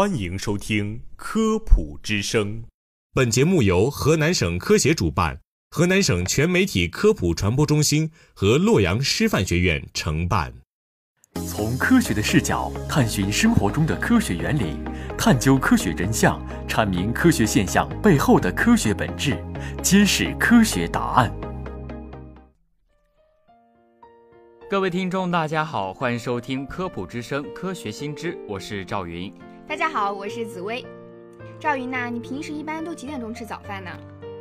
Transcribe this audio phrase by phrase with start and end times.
[0.00, 2.62] 欢迎收听《科普之声》。
[3.12, 5.38] 本节目由河南省科协主办，
[5.72, 10.54] 河南省全媒体科普传播中心和洛阳师范学院承办。
[11.46, 14.78] 从科学的视角探寻生活中的科学原理，
[15.18, 19.36] 探究科学真相，阐明科学现象背后的科学本质，
[19.82, 21.30] 揭示科学答案。
[24.70, 29.30] 各位听众，大家好，欢迎收听《科普之声·科学新知》，我是赵云。
[29.70, 30.84] 大家好，我是紫薇。
[31.60, 33.90] 赵云呐，你平时一般都几点钟吃早饭呢？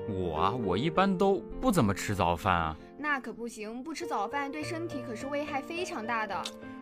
[0.10, 2.76] 我啊，我一般都不怎么吃早饭啊。
[2.98, 6.36] 那可不行，不吃早饭对身体可是危害非常大的。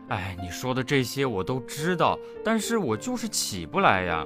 [0.07, 4.25] 哎，你说的这些我都知道，但是我就是起不来呀。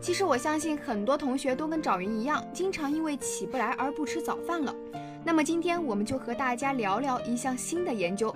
[0.00, 4.74] 其实我相信很多同学都跟赵云一样，经常因为起不来而不吃早饭了。
[5.22, 8.34] 那么今天我们就和大家聊聊一项新的研究。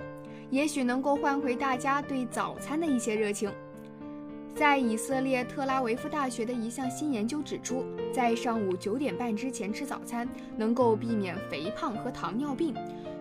[0.51, 3.51] 也许能够唤回大家对早餐的一些热情。
[4.55, 10.25] 在以色列特拉维夫大学的一项新研究指出，在上午九点半之前吃早餐，
[10.55, 12.73] 能够避免肥胖和糖尿病。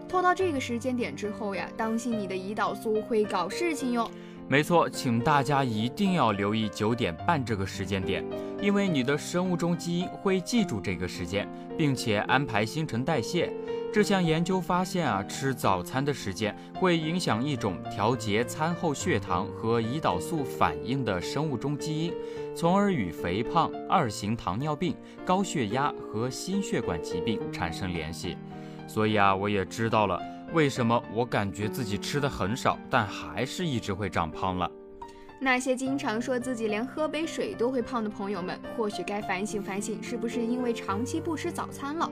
[0.09, 4.09] 拖到这个时间点之后呀，当心你的胰岛素会搞事情哟。
[4.47, 8.25] 没错，请大家一定要留意九点半这个时间点，
[8.63, 13.53] 因为你的生物钟基因会记住这个时间，并且安排新陈代谢。
[13.95, 22.13] 这项研究发现啊，吃早餐的时间会影响一种调节餐后血糖和胰岛素反应的生物钟基因，
[22.57, 28.37] 从而与肥胖、二型糖尿病、高血压和心血管疾病产生联系。
[28.89, 30.21] 所以啊，我也知道了
[30.53, 34.69] 为什么我感觉自己吃的很少，但还是一直会长胖了。
[35.41, 42.11] 那些经常说自己连喝杯水都会胖的朋友们，或许该反省反省，是不是因为长期不吃早餐了？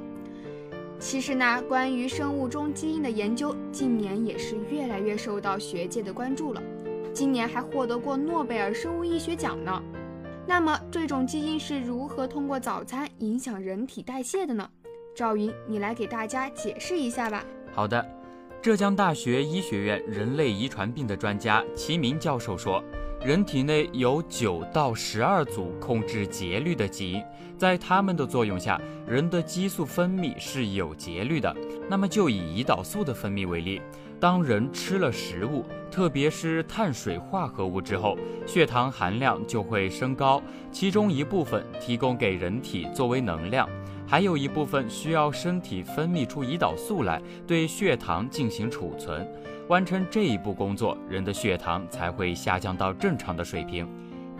[1.02, 6.62] 其实呢，关于生物钟基因的研究，近年也是越来越受到学界的关注了。
[7.12, 9.82] 今年还获得过诺贝尔生物医学奖呢。
[10.46, 14.70] 那么，这种基因是如何通过早餐影响人体代谢的呢？
[15.14, 17.44] 赵云，你来给大家解释一下吧。
[17.72, 18.08] 好的，
[18.62, 22.82] 浙江大学医学院人类遗传病的专家齐明教授说。
[23.24, 27.22] 人体内有九到十二组控制节律的基因，
[27.56, 31.54] 在它们的作用下，人的激素分泌是有节律的。
[31.88, 33.80] 那么，就以胰岛素的分泌为例，
[34.18, 43.68] 当人吃了食物，特别是碳水化合物之后，血糖含量就会升高，其中一部分提供给人体作为能量，
[44.04, 49.24] 还有一部分需要身体分泌出胰岛素来对血糖进行储存。
[49.68, 53.88] 完成这一步工作，人的血糖才会下降到正常的水平。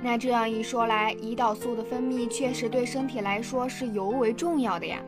[0.03, 5.01] 那这样一说来，胰岛素的分泌确实对身体来说是尤为重要的呀。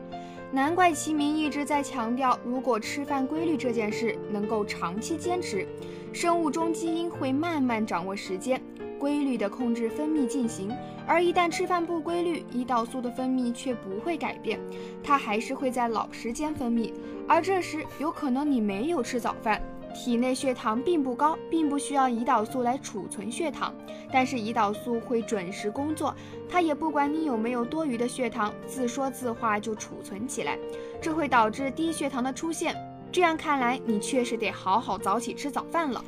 [0.51, 5.67] 难怪齐明一直在强调，如果吃饭规律这件事能够长期坚持，
[6.13, 8.61] 生物钟基因会慢慢掌握时间，
[8.97, 10.71] 规律的控制分泌进行。
[11.05, 14.59] 而一旦吃饭不规律，胰岛素的分泌却不会改变，
[15.03, 16.93] 它还是会在老时间分泌。
[17.27, 19.61] 而这时有可能你没有吃早饭。
[19.95, 23.73] 体内血糖并不高，并不需要胰岛素来储存血糖，
[24.11, 26.13] 但是胰岛素会准时工作，
[26.49, 30.59] 它也不管你有没有多余的血糖，自说自话就储存起来，
[31.01, 32.75] 这会导致低血糖的出现。
[33.09, 36.03] 这样看来，你确实得好好早起吃早饭了。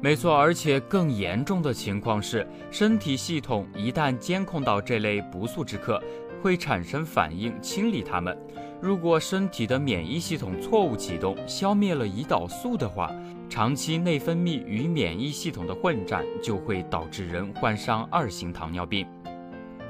[0.00, 6.00] 没错，而且更严重的情况是，身体系统一旦监控到这类不速之客，
[6.44, 8.36] 会产生反应清理它们。
[8.78, 13.10] 如果身体的免疫系统错误启动，消灭了胰岛素的话，
[13.48, 19.06] 长期内分泌与免疫系统的混战就会导致人患上二型糖尿病。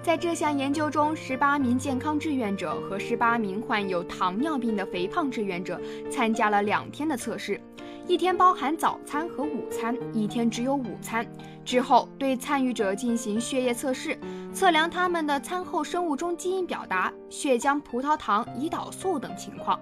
[0.00, 7.60] 在这项研究中，十八名健康志愿者和十八名患有糖尿病的肥胖志愿者参加了两天的测试。
[8.06, 11.26] 一天包含早餐和午餐，一天只有午餐。
[11.64, 14.16] 之后对参与者进行血液测试，
[14.54, 19.80] 测量他们的餐后生物钟基因表达、血浆葡萄糖、胰岛素等情况。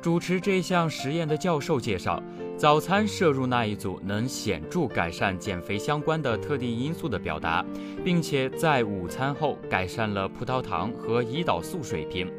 [0.00, 2.18] 主持这项实验的教授介绍，
[2.56, 7.62] 早餐摄入那一组能显著改善减肥相关的特定因素的表达，
[8.02, 12.32] 并且在午餐后改善了葡萄糖和胰岛素水平。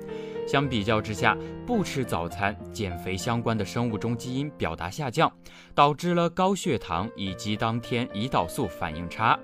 [0.48, 1.38] 相比较之下，
[1.68, 5.31] 不吃早餐，减肥相关的生物钟基因表达下降，
[5.75, 9.38] 导致了高血糖以及当天胰岛素反应差。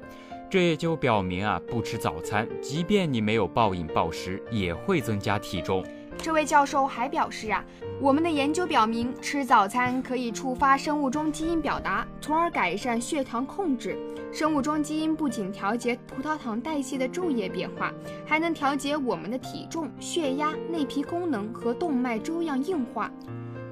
[0.50, 5.84] 这也就表明啊，不吃早餐，即便你没有暴饮暴食，也会增加体重。
[6.18, 7.64] 这位教授还表示啊，
[8.00, 13.98] 我们的研究表明，吃早餐可以触发生物钟基因表达，从而改善血糖控制。
[14.32, 17.94] 生物钟基因不仅调节葡萄糖代谢的昼夜变化，
[18.26, 23.12] 还能调节我们的体重、血压、内皮功能和动脉粥样硬化。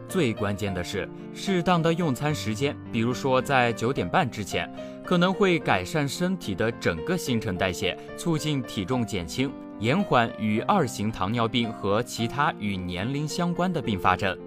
[0.08, 4.72] 最关键的是，适当的用餐时间，比如说在九点半之前，
[5.04, 14.38] 可能会改善身体的整个新陈代谢，促进体重减轻，延缓与二型糖尿病和其他与年龄相关的并发症。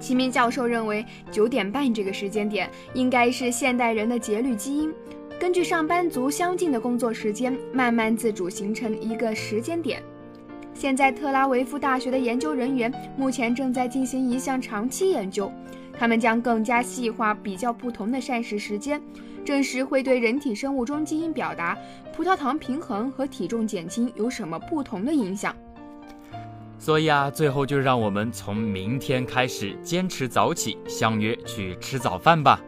[0.00, 4.92] 齐明教授认为，九点半这个时间点应该是现代人的节律基因，
[5.40, 10.02] 根据上班族相近的工作时间，慢慢自主形成一个时间点。
[10.78, 15.50] 现在，特拉维夫大学的研究人员目前正在进行一项长期研究，
[15.98, 19.02] 他们将更加细化比较不同的膳食时间，
[19.44, 21.76] 证实会对人体生物钟基因表达、
[22.14, 25.52] 葡萄糖平衡和体重减轻有什么不同的影响。
[26.78, 32.60] 所以啊，最后就让我们从明天开始坚持早起，相约去吃早饭吧。